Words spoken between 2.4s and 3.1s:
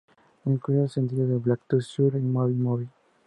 Move'.